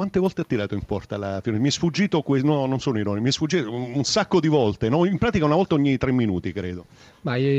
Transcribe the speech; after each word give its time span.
quante 0.00 0.18
volte 0.18 0.40
ha 0.40 0.44
tirato 0.44 0.74
in 0.74 0.82
porta 0.84 1.18
la 1.18 1.40
Fiorentina? 1.42 1.58
Mi 1.58 1.68
è 1.68 1.70
sfuggito, 1.70 2.22
que- 2.22 2.40
no, 2.40 2.64
non 2.64 2.80
sono 2.80 2.98
ironico, 2.98 3.22
mi 3.22 3.28
è 3.28 3.32
sfuggito 3.32 3.70
un, 3.70 3.92
un 3.96 4.04
sacco 4.04 4.40
di 4.40 4.48
volte, 4.48 4.88
no? 4.88 5.04
in 5.04 5.18
pratica 5.18 5.44
una 5.44 5.56
volta 5.56 5.74
ogni 5.74 5.98
tre 5.98 6.10
minuti, 6.10 6.52
credo. 6.52 6.86
Ma 7.20 7.36
io, 7.36 7.50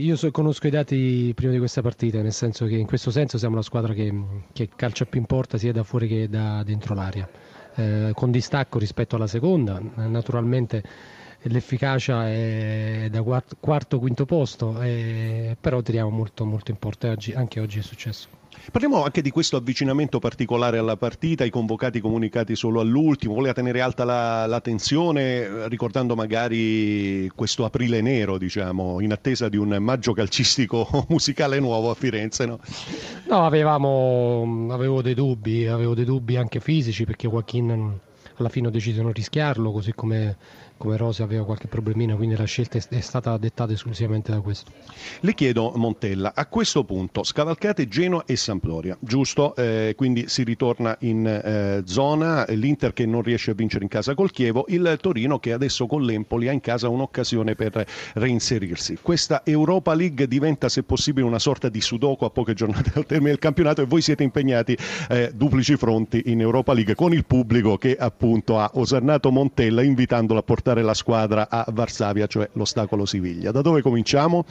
io 0.00 0.16
so, 0.16 0.30
conosco 0.30 0.66
i 0.66 0.70
dati 0.70 1.30
prima 1.34 1.52
di 1.52 1.58
questa 1.58 1.82
partita, 1.82 2.22
nel 2.22 2.32
senso 2.32 2.64
che 2.64 2.76
in 2.76 2.86
questo 2.86 3.10
senso 3.10 3.36
siamo 3.36 3.56
la 3.56 3.60
squadra 3.62 3.92
che, 3.92 4.10
che 4.50 4.70
calcia 4.74 5.04
più 5.04 5.20
in 5.20 5.26
porta 5.26 5.58
sia 5.58 5.72
da 5.72 5.82
fuori 5.82 6.08
che 6.08 6.26
da 6.30 6.62
dentro 6.62 6.94
l'aria, 6.94 7.28
eh, 7.74 8.12
con 8.14 8.30
distacco 8.30 8.78
rispetto 8.78 9.16
alla 9.16 9.26
seconda. 9.26 9.78
Naturalmente 9.96 10.82
l'efficacia 11.44 12.28
è 12.28 13.08
da 13.10 13.22
quarto, 13.22 13.98
quinto 13.98 14.24
posto, 14.24 14.80
eh, 14.80 15.56
però 15.60 15.80
tiriamo 15.80 16.10
molto, 16.10 16.44
molto 16.44 16.70
in 16.70 16.78
porta 16.78 17.12
e 17.12 17.34
anche 17.34 17.60
oggi 17.60 17.78
è 17.78 17.82
successo. 17.82 18.28
Parliamo 18.70 19.02
anche 19.02 19.22
di 19.22 19.30
questo 19.30 19.56
avvicinamento 19.56 20.18
particolare 20.18 20.78
alla 20.78 20.96
partita, 20.96 21.42
i 21.44 21.50
convocati 21.50 22.00
comunicati 22.00 22.54
solo 22.54 22.80
all'ultimo, 22.80 23.34
voleva 23.34 23.54
tenere 23.54 23.80
alta 23.80 24.04
la, 24.04 24.46
la 24.46 24.60
tensione 24.60 25.66
ricordando 25.68 26.14
magari 26.14 27.28
questo 27.34 27.64
aprile 27.64 28.00
nero, 28.02 28.38
diciamo, 28.38 29.00
in 29.00 29.10
attesa 29.10 29.48
di 29.48 29.56
un 29.56 29.76
maggio 29.80 30.12
calcistico 30.12 30.86
musicale 31.08 31.58
nuovo 31.58 31.90
a 31.90 31.94
Firenze, 31.94 32.46
no? 32.46 32.60
No, 33.28 33.44
avevamo, 33.44 34.68
avevo 34.70 35.02
dei 35.02 35.14
dubbi, 35.14 35.66
avevo 35.66 35.94
dei 35.94 36.04
dubbi 36.04 36.36
anche 36.36 36.60
fisici 36.60 37.04
perché 37.04 37.28
Joaquin 37.28 37.98
alla 38.36 38.48
fine 38.48 38.68
ho 38.68 38.70
deciso 38.70 38.98
di 38.98 39.02
non 39.02 39.12
rischiarlo, 39.12 39.72
così 39.72 39.92
come 39.94 40.36
come 40.82 40.96
Rose 40.96 41.22
aveva 41.22 41.44
qualche 41.44 41.68
problemino, 41.68 42.16
quindi 42.16 42.34
la 42.34 42.42
scelta 42.42 42.76
è 42.76 43.00
stata 43.00 43.36
dettata 43.36 43.72
esclusivamente 43.72 44.32
da 44.32 44.40
questo. 44.40 44.72
Le 45.20 45.32
chiedo, 45.32 45.72
Montella, 45.76 46.32
a 46.34 46.44
questo 46.46 46.82
punto 46.82 47.22
scavalcate 47.22 47.86
Genoa 47.86 48.24
e 48.26 48.34
Sampdoria, 48.34 48.96
giusto? 48.98 49.54
Eh, 49.54 49.94
quindi 49.96 50.24
si 50.26 50.42
ritorna 50.42 50.96
in 51.02 51.24
eh, 51.24 51.82
zona, 51.84 52.44
l'Inter 52.48 52.92
che 52.94 53.06
non 53.06 53.22
riesce 53.22 53.52
a 53.52 53.54
vincere 53.54 53.84
in 53.84 53.90
casa 53.90 54.16
col 54.16 54.32
Chievo, 54.32 54.64
il 54.70 54.98
Torino 55.00 55.38
che 55.38 55.52
adesso 55.52 55.86
con 55.86 56.02
l'Empoli 56.02 56.48
ha 56.48 56.52
in 56.52 56.60
casa 56.60 56.88
un'occasione 56.88 57.54
per 57.54 57.86
reinserirsi. 58.14 58.98
Questa 59.00 59.42
Europa 59.44 59.94
League 59.94 60.26
diventa 60.26 60.68
se 60.68 60.82
possibile 60.82 61.24
una 61.24 61.38
sorta 61.38 61.68
di 61.68 61.80
sudoku 61.80 62.24
a 62.24 62.30
poche 62.30 62.54
giornate 62.54 62.90
dal 62.92 63.06
termine 63.06 63.30
del 63.30 63.38
campionato 63.38 63.82
e 63.82 63.84
voi 63.84 64.00
siete 64.00 64.24
impegnati 64.24 64.76
eh, 65.10 65.30
duplici 65.32 65.76
fronti 65.76 66.22
in 66.26 66.40
Europa 66.40 66.72
League 66.72 66.96
con 66.96 67.12
il 67.12 67.24
pubblico 67.24 67.78
che 67.78 67.94
appunto 67.94 68.58
ha 68.58 68.68
osannato 68.74 69.30
Montella 69.30 69.82
invitandolo 69.82 70.40
a 70.40 70.42
portare 70.42 70.71
portare 70.72 70.82
la 70.82 70.94
squadra 70.94 71.48
a 71.48 71.66
Varsavia, 71.70 72.26
cioè 72.26 72.48
l'ostacolo 72.54 73.04
Siviglia. 73.04 73.50
Da 73.50 73.60
dove 73.60 73.82
cominciamo? 73.82 74.44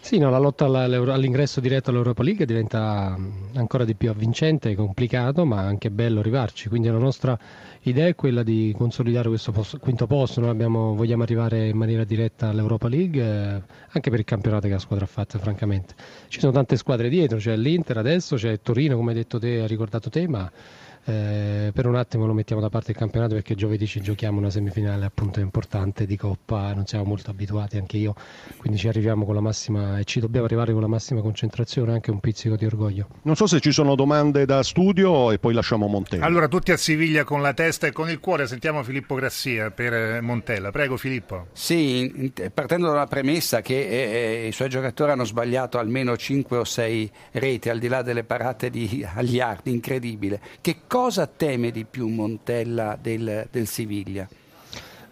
Sì, 0.00 0.18
no, 0.18 0.30
la 0.30 0.38
lotta 0.38 0.64
all'ingresso 0.64 1.60
diretto 1.60 1.90
all'Europa 1.90 2.22
League 2.22 2.46
diventa 2.46 3.14
mm, 3.16 3.56
ancora 3.56 3.84
di 3.84 3.94
più 3.94 4.10
avvincente, 4.10 4.74
complicato, 4.74 5.44
ma 5.44 5.60
anche 5.60 5.90
bello 5.90 6.20
arrivarci. 6.20 6.68
Quindi 6.68 6.88
la 6.88 6.98
nostra 6.98 7.38
idea 7.82 8.06
è 8.06 8.14
quella 8.14 8.42
di 8.42 8.74
consolidare 8.76 9.28
questo 9.28 9.52
posto, 9.52 9.78
quinto 9.78 10.06
posto. 10.06 10.40
Noi 10.40 10.50
abbiamo, 10.50 10.94
vogliamo 10.94 11.22
arrivare 11.22 11.68
in 11.68 11.76
maniera 11.76 12.04
diretta 12.04 12.48
all'Europa 12.48 12.88
League, 12.88 13.22
eh, 13.22 13.62
anche 13.90 14.10
per 14.10 14.18
il 14.18 14.24
campionato 14.24 14.66
che 14.66 14.72
la 14.74 14.78
squadra 14.78 15.04
ha 15.04 15.08
fatto, 15.08 15.38
francamente. 15.38 15.94
Ci 16.28 16.40
sono 16.40 16.52
tante 16.52 16.76
squadre 16.76 17.08
dietro, 17.08 17.38
c'è 17.38 17.56
l'Inter 17.56 17.98
adesso, 17.98 18.36
c'è 18.36 18.60
Torino, 18.60 18.96
come 18.96 19.10
hai 19.10 19.16
detto 19.16 19.38
te, 19.38 19.60
hai 19.60 19.66
ricordato 19.66 20.08
te, 20.08 20.26
ma 20.26 20.50
eh, 21.08 21.70
per 21.72 21.86
un 21.86 21.94
attimo 21.94 22.26
lo 22.26 22.32
mettiamo 22.32 22.60
da 22.60 22.68
parte 22.68 22.90
il 22.90 22.96
campionato 22.96 23.34
perché 23.34 23.54
giovedì 23.54 23.86
ci 23.86 24.00
giochiamo 24.00 24.38
una 24.38 24.50
semifinale 24.50 25.04
appunto 25.04 25.38
importante 25.38 26.04
di 26.04 26.16
Coppa, 26.16 26.72
non 26.74 26.84
siamo 26.84 27.04
molto 27.04 27.30
abituati 27.30 27.76
anche 27.76 27.96
io, 27.96 28.14
quindi 28.56 28.76
ci 28.76 28.88
arriviamo 28.88 29.24
con 29.24 29.34
la 29.34 29.40
massima 29.40 30.00
e 30.00 30.04
ci 30.04 30.18
dobbiamo 30.18 30.46
arrivare 30.46 30.72
con 30.72 30.80
la 30.80 30.88
massima 30.88 31.20
concentrazione, 31.20 31.92
anche 31.92 32.10
un 32.10 32.18
pizzico 32.18 32.56
di 32.56 32.66
orgoglio. 32.66 33.06
Non 33.22 33.36
so 33.36 33.46
se 33.46 33.60
ci 33.60 33.70
sono 33.70 33.94
domande 33.94 34.46
da 34.46 34.64
studio 34.64 35.30
e 35.30 35.38
poi 35.38 35.54
lasciamo 35.54 35.86
Montella. 35.86 36.24
Allora 36.24 36.48
tutti 36.48 36.72
a 36.72 36.76
Siviglia 36.76 37.22
con 37.22 37.40
la 37.40 37.54
testa 37.54 37.86
e 37.86 37.92
con 37.92 38.10
il 38.10 38.18
cuore, 38.18 38.48
sentiamo 38.48 38.82
Filippo 38.82 39.14
Grassia 39.14 39.70
per 39.70 39.92
eh, 39.92 40.20
Montella. 40.20 40.72
Prego 40.72 40.96
Filippo. 40.96 41.46
Sì, 41.52 42.32
partendo 42.52 42.88
dalla 42.88 43.06
premessa 43.06 43.60
che 43.60 43.78
eh, 43.78 44.42
eh, 44.42 44.46
i 44.48 44.52
suoi 44.52 44.68
giocatori 44.68 45.12
hanno 45.12 45.24
sbagliato 45.24 45.78
almeno 45.78 46.16
5 46.16 46.56
o 46.56 46.64
6 46.64 47.10
reti 47.32 47.68
al 47.68 47.78
di 47.78 47.86
là 47.86 48.02
delle 48.02 48.24
parate 48.24 48.70
di 48.70 49.06
Agliardi, 49.14 49.70
incredibile. 49.70 50.40
Che 50.60 50.78
cosa 50.88 50.94
teme 51.36 51.70
di 51.72 51.84
più 51.84 52.08
Montella 52.08 52.96
del, 52.98 53.46
del 53.50 53.66
Siviglia? 53.66 54.26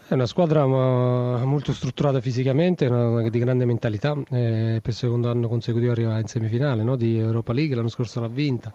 È 0.07 0.15
una 0.15 0.25
squadra 0.25 0.67
molto 0.67 1.75
strutturata 1.75 2.23
fisicamente, 2.23 2.89
di 3.29 3.39
grande 3.39 3.67
mentalità, 3.67 4.17
eh, 4.31 4.81
per 4.81 4.93
il 4.93 4.95
secondo 4.95 5.31
anno 5.31 5.47
consecutivo 5.47 5.93
arriva 5.93 6.19
in 6.19 6.27
semifinale 6.27 6.83
no? 6.83 6.97
di 6.97 7.19
Europa 7.19 7.53
League, 7.53 7.77
l'anno 7.77 7.89
scorso 7.89 8.21
l'ha 8.21 8.29
vinta. 8.29 8.73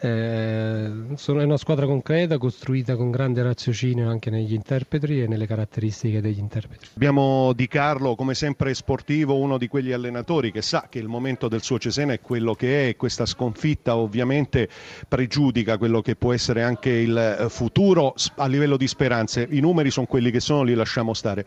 Eh, 0.00 0.87
sono, 1.18 1.40
è 1.40 1.44
una 1.44 1.56
squadra 1.56 1.84
concreta, 1.84 2.38
costruita 2.38 2.96
con 2.96 3.10
grande 3.10 3.42
raziocinio 3.42 4.08
anche 4.08 4.30
negli 4.30 4.54
interpreti 4.54 5.22
e 5.22 5.26
nelle 5.26 5.46
caratteristiche 5.46 6.20
degli 6.20 6.38
interpreti. 6.38 6.86
Abbiamo 6.94 7.52
Di 7.52 7.66
Carlo, 7.66 8.14
come 8.14 8.34
sempre 8.34 8.72
sportivo, 8.74 9.36
uno 9.36 9.58
di 9.58 9.68
quegli 9.68 9.92
allenatori 9.92 10.50
che 10.52 10.62
sa 10.62 10.86
che 10.88 10.98
il 10.98 11.08
momento 11.08 11.48
del 11.48 11.62
suo 11.62 11.78
Cesena 11.78 12.12
è 12.12 12.20
quello 12.20 12.54
che 12.54 12.88
è 12.88 12.96
questa 12.96 13.26
sconfitta 13.26 13.96
ovviamente 13.96 14.68
pregiudica 15.06 15.76
quello 15.76 16.00
che 16.00 16.16
può 16.16 16.32
essere 16.32 16.62
anche 16.62 16.90
il 16.90 17.46
futuro 17.48 18.14
a 18.36 18.46
livello 18.46 18.76
di 18.76 18.86
speranze. 18.86 19.46
I 19.50 19.60
numeri 19.60 19.90
sono 19.90 20.06
quelli 20.06 20.30
che 20.30 20.40
sono, 20.40 20.62
li 20.62 20.74
lasciamo 20.74 21.14
stare. 21.14 21.44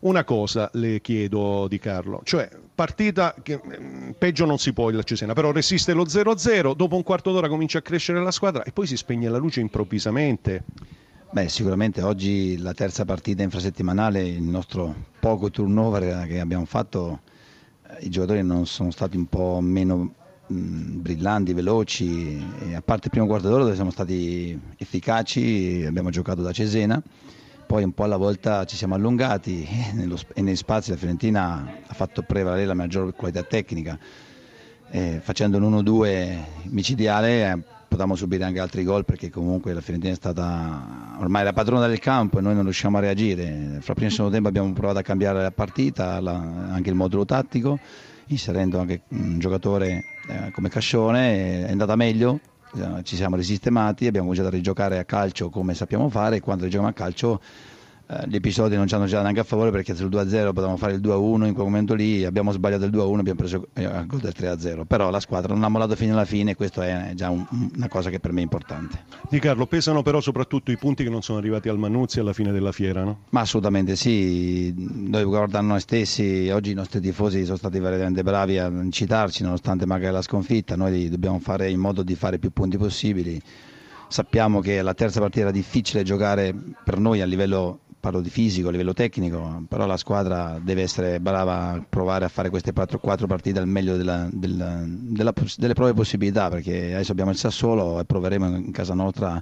Una 0.00 0.24
cosa 0.24 0.68
le 0.72 1.00
chiedo 1.00 1.68
di 1.68 1.78
Carlo, 1.78 2.22
cioè 2.24 2.48
partita 2.74 3.34
che 3.42 3.60
mm, 3.64 4.10
peggio 4.18 4.44
non 4.44 4.58
si 4.58 4.72
può 4.72 4.90
il 4.90 5.02
Cesena, 5.04 5.32
però 5.32 5.52
resiste 5.52 5.92
lo 5.92 6.04
0-0, 6.04 6.74
dopo 6.74 6.96
un 6.96 7.02
quarto 7.02 7.32
d'ora 7.32 7.48
comincia 7.48 7.78
a 7.78 7.82
crescere 7.82 8.22
la 8.22 8.30
squadra 8.30 8.62
e 8.62 8.72
poi 8.72 8.86
si 8.86 8.96
spegne 8.96 9.28
la 9.28 9.38
luce 9.38 9.60
improvvisamente. 9.60 10.64
Beh, 11.30 11.48
sicuramente 11.48 12.02
oggi 12.02 12.58
la 12.58 12.74
terza 12.74 13.04
partita 13.04 13.42
infrasettimanale, 13.42 14.22
il 14.26 14.42
nostro 14.42 14.94
poco 15.18 15.50
turnover 15.50 16.26
che 16.26 16.40
abbiamo 16.40 16.66
fatto, 16.66 17.20
eh, 17.88 18.04
i 18.04 18.10
giocatori 18.10 18.42
non 18.42 18.66
sono 18.66 18.90
stati 18.90 19.16
un 19.16 19.26
po' 19.26 19.60
meno 19.60 20.14
mm, 20.52 21.00
brillanti, 21.00 21.54
veloci, 21.54 22.44
a 22.74 22.82
parte 22.82 23.06
il 23.06 23.10
primo 23.12 23.26
quarto 23.26 23.48
d'ora 23.48 23.62
dove 23.62 23.74
siamo 23.74 23.90
stati 23.90 24.58
efficaci, 24.76 25.84
abbiamo 25.86 26.10
giocato 26.10 26.42
da 26.42 26.52
Cesena 26.52 27.02
poi 27.72 27.84
un 27.84 27.94
po' 27.94 28.04
alla 28.04 28.18
volta 28.18 28.66
ci 28.66 28.76
siamo 28.76 28.96
allungati 28.96 29.66
e, 29.66 29.92
nello, 29.94 30.18
e 30.34 30.42
negli 30.42 30.56
spazi 30.56 30.90
la 30.90 30.98
Fiorentina 30.98 31.78
ha 31.86 31.94
fatto 31.94 32.20
prevalere 32.20 32.66
la 32.66 32.74
maggior 32.74 33.14
qualità 33.14 33.42
tecnica. 33.44 33.98
Eh, 34.90 35.20
facendo 35.22 35.56
un 35.56 35.82
1-2 35.82 36.36
micidiale 36.64 37.50
eh, 37.50 37.58
potevamo 37.88 38.14
subire 38.14 38.44
anche 38.44 38.60
altri 38.60 38.84
gol 38.84 39.06
perché 39.06 39.30
comunque 39.30 39.72
la 39.72 39.80
Fiorentina 39.80 40.12
è 40.12 40.16
stata 40.16 41.16
ormai 41.18 41.44
la 41.44 41.54
padrona 41.54 41.86
del 41.86 41.98
campo 41.98 42.38
e 42.38 42.42
noi 42.42 42.52
non 42.52 42.64
riusciamo 42.64 42.98
a 42.98 43.00
reagire. 43.00 43.78
Fra 43.80 43.94
prima 43.94 44.10
e 44.10 44.12
secondo 44.12 44.32
tempo 44.32 44.48
abbiamo 44.48 44.70
provato 44.74 44.98
a 44.98 45.02
cambiare 45.02 45.40
la 45.40 45.50
partita, 45.50 46.20
la, 46.20 46.34
anche 46.34 46.90
il 46.90 46.94
modulo 46.94 47.24
tattico, 47.24 47.78
inserendo 48.26 48.80
anche 48.80 49.04
un 49.08 49.38
giocatore 49.38 50.04
eh, 50.28 50.50
come 50.50 50.68
Cascione, 50.68 51.64
è 51.64 51.70
andata 51.70 51.96
meglio, 51.96 52.34
eh, 52.34 52.51
ci 53.02 53.16
siamo 53.16 53.36
risistemati, 53.36 54.06
abbiamo 54.06 54.28
cominciato 54.28 54.52
a 54.54 54.56
rigiocare 54.56 54.98
a 54.98 55.04
calcio 55.04 55.50
come 55.50 55.74
sappiamo 55.74 56.08
fare 56.08 56.36
e 56.36 56.40
quando 56.40 56.64
rigiochiamo 56.64 56.90
a 56.90 56.96
calcio 56.96 57.40
eh, 58.12 58.28
gli 58.28 58.34
episodi 58.34 58.76
non 58.76 58.86
ci 58.86 58.94
hanno 58.94 59.04
girato 59.06 59.22
neanche 59.22 59.40
a 59.40 59.44
favore 59.44 59.70
perché 59.70 59.94
sul 59.94 60.08
2-0 60.10 60.46
potevamo 60.46 60.76
fare 60.76 60.94
il 60.94 61.00
2-1 61.00 61.46
in 61.46 61.54
quel 61.54 61.64
momento 61.64 61.94
lì, 61.94 62.24
abbiamo 62.24 62.52
sbagliato 62.52 62.84
il 62.84 62.90
2-1 62.90 63.18
abbiamo 63.18 63.38
preso 63.38 63.68
il 63.74 63.84
eh, 63.84 64.06
gol 64.06 64.20
del 64.20 64.34
3-0, 64.36 64.84
però 64.86 65.10
la 65.10 65.20
squadra 65.20 65.54
non 65.54 65.64
ha 65.64 65.68
mollato 65.68 65.96
fino 65.96 66.12
alla 66.12 66.24
fine 66.24 66.50
e 66.50 66.54
questo 66.54 66.82
è 66.82 67.12
già 67.14 67.30
un, 67.30 67.46
una 67.74 67.88
cosa 67.88 68.10
che 68.10 68.20
per 68.20 68.32
me 68.32 68.40
è 68.40 68.42
importante. 68.42 69.04
Di 69.28 69.38
Carlo, 69.38 69.66
pesano 69.66 70.02
però 70.02 70.20
soprattutto 70.20 70.70
i 70.70 70.76
punti 70.76 71.04
che 71.04 71.10
non 71.10 71.22
sono 71.22 71.38
arrivati 71.38 71.68
al 71.68 71.78
Manuzzi 71.78 72.20
alla 72.20 72.32
fine 72.32 72.52
della 72.52 72.72
fiera, 72.72 73.02
no? 73.02 73.20
Ma 73.30 73.40
assolutamente 73.40 73.96
sì, 73.96 74.74
noi 74.76 75.24
guardando 75.24 75.72
noi 75.72 75.80
stessi, 75.80 76.50
oggi 76.52 76.72
i 76.72 76.74
nostri 76.74 77.00
tifosi 77.00 77.44
sono 77.44 77.56
stati 77.56 77.78
veramente 77.78 78.22
bravi 78.22 78.58
a 78.58 78.66
incitarci 78.66 79.42
nonostante 79.42 79.86
magari 79.86 80.12
la 80.12 80.22
sconfitta, 80.22 80.76
noi 80.76 81.08
dobbiamo 81.08 81.38
fare 81.38 81.70
in 81.70 81.78
modo 81.80 82.02
di 82.02 82.14
fare 82.14 82.38
più 82.38 82.50
punti 82.50 82.76
possibili 82.76 83.40
sappiamo 84.12 84.60
che 84.60 84.82
la 84.82 84.92
terza 84.92 85.20
partita 85.20 85.46
era 85.46 85.50
difficile 85.50 86.02
giocare 86.02 86.54
per 86.84 86.98
noi 86.98 87.22
a 87.22 87.24
livello 87.24 87.80
parlo 88.02 88.20
di 88.20 88.30
fisico, 88.30 88.66
a 88.66 88.72
livello 88.72 88.94
tecnico, 88.94 89.62
però 89.68 89.86
la 89.86 89.96
squadra 89.96 90.58
deve 90.60 90.82
essere 90.82 91.20
brava 91.20 91.68
a 91.68 91.86
provare 91.88 92.24
a 92.24 92.28
fare 92.28 92.50
queste 92.50 92.72
4, 92.72 92.98
4 92.98 93.28
partite 93.28 93.60
al 93.60 93.68
meglio 93.68 93.96
della, 93.96 94.28
della, 94.32 94.82
della, 94.84 95.32
delle 95.56 95.72
proprie 95.72 95.94
possibilità, 95.94 96.48
perché 96.48 96.94
adesso 96.94 97.12
abbiamo 97.12 97.30
il 97.30 97.36
Sassuolo 97.36 98.00
e 98.00 98.04
proveremo 98.04 98.56
in 98.56 98.72
casa 98.72 98.94
nostra 98.94 99.40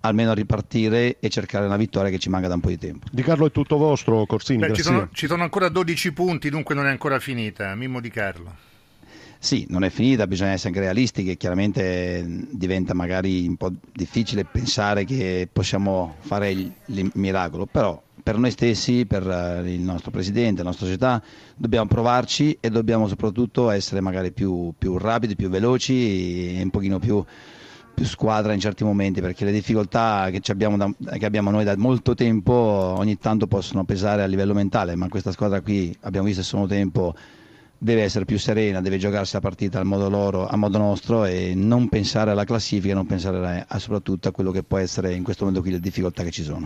almeno 0.00 0.32
a 0.32 0.34
ripartire 0.34 1.16
e 1.18 1.30
cercare 1.30 1.64
una 1.64 1.78
vittoria 1.78 2.10
che 2.10 2.18
ci 2.18 2.28
manca 2.28 2.48
da 2.48 2.54
un 2.54 2.60
po' 2.60 2.68
di 2.68 2.76
tempo. 2.76 3.06
Di 3.10 3.22
Carlo 3.22 3.46
è 3.46 3.50
tutto 3.50 3.78
vostro, 3.78 4.26
Corsini. 4.26 4.58
Beh, 4.58 4.74
ci, 4.74 4.82
sono, 4.82 5.08
ci 5.12 5.26
sono 5.26 5.42
ancora 5.42 5.70
12 5.70 6.12
punti, 6.12 6.50
dunque 6.50 6.74
non 6.74 6.84
è 6.84 6.90
ancora 6.90 7.18
finita. 7.18 7.74
Mimmo 7.74 8.00
Di 8.00 8.10
Carlo. 8.10 8.54
Sì, 9.46 9.64
non 9.68 9.84
è 9.84 9.90
finita, 9.90 10.26
bisogna 10.26 10.50
essere 10.50 10.70
anche 10.70 10.80
realisti 10.80 11.22
che 11.22 11.36
chiaramente 11.36 12.48
diventa 12.50 12.94
magari 12.94 13.46
un 13.46 13.54
po' 13.54 13.70
difficile 13.92 14.44
pensare 14.44 15.04
che 15.04 15.48
possiamo 15.52 16.16
fare 16.18 16.50
il, 16.50 16.72
il 16.86 17.12
miracolo, 17.14 17.64
però 17.64 18.02
per 18.24 18.38
noi 18.38 18.50
stessi, 18.50 19.06
per 19.06 19.24
eh, 19.24 19.72
il 19.72 19.82
nostro 19.82 20.10
presidente, 20.10 20.64
la 20.64 20.70
nostra 20.70 20.86
società, 20.86 21.22
dobbiamo 21.54 21.86
provarci 21.86 22.58
e 22.58 22.70
dobbiamo 22.70 23.06
soprattutto 23.06 23.70
essere 23.70 24.00
magari 24.00 24.32
più, 24.32 24.74
più 24.76 24.98
rapidi, 24.98 25.36
più 25.36 25.48
veloci 25.48 26.58
e 26.58 26.60
un 26.60 26.70
pochino 26.70 26.98
più 26.98 27.24
più 27.94 28.04
squadra 28.04 28.52
in 28.52 28.60
certi 28.60 28.82
momenti 28.84 29.20
perché 29.20 29.44
le 29.44 29.52
difficoltà 29.52 30.28
che 30.30 30.42
abbiamo, 30.50 30.76
da, 30.76 30.92
che 31.16 31.24
abbiamo, 31.24 31.50
noi 31.50 31.62
da 31.64 31.76
molto 31.78 32.14
tempo 32.14 32.52
ogni 32.52 33.16
tanto 33.16 33.46
possono 33.46 33.84
pesare 33.84 34.24
a 34.24 34.26
livello 34.26 34.54
mentale, 34.54 34.96
ma 34.96 35.08
questa 35.08 35.30
squadra 35.30 35.60
qui 35.60 35.96
abbiamo 36.00 36.26
visto 36.26 36.40
il 36.40 36.46
secondo 36.46 36.66
tempo 36.66 37.14
deve 37.78 38.02
essere 38.02 38.24
più 38.24 38.38
serena, 38.38 38.80
deve 38.80 38.98
giocarsi 38.98 39.34
la 39.34 39.40
partita 39.40 39.78
al 39.78 39.84
modo 39.84 40.08
loro, 40.08 40.46
a 40.46 40.56
modo 40.56 40.78
nostro 40.78 41.24
e 41.24 41.54
non 41.54 41.88
pensare 41.88 42.30
alla 42.30 42.44
classifica, 42.44 42.94
non 42.94 43.06
pensare 43.06 43.64
a, 43.66 43.78
soprattutto 43.78 44.28
a 44.28 44.32
quello 44.32 44.50
che 44.50 44.62
può 44.62 44.78
essere 44.78 45.12
in 45.14 45.22
questo 45.22 45.44
momento 45.44 45.62
qui 45.64 45.74
le 45.74 45.80
difficoltà 45.80 46.22
che 46.22 46.30
ci 46.30 46.42
sono. 46.42 46.64